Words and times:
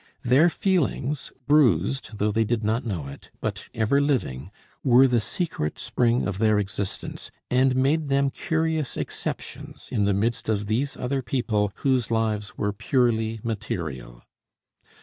Their 0.23 0.49
feelings, 0.49 1.31
bruised, 1.45 2.17
though 2.17 2.31
they 2.31 2.43
did 2.43 2.63
not 2.63 2.83
know 2.83 3.05
it, 3.05 3.29
but 3.39 3.65
ever 3.75 4.01
living, 4.01 4.49
were 4.83 5.07
the 5.07 5.19
secret 5.19 5.77
spring 5.77 6.27
of 6.27 6.39
their 6.39 6.57
existence, 6.57 7.29
and 7.51 7.75
made 7.75 8.07
them 8.07 8.31
curious 8.31 8.97
exceptions 8.97 9.89
in 9.91 10.05
the 10.05 10.13
midst 10.15 10.49
of 10.49 10.65
these 10.65 10.97
other 10.97 11.21
people 11.21 11.71
whose 11.85 12.09
lives 12.09 12.57
were 12.57 12.73
purely 12.73 13.41
material. 13.43 14.23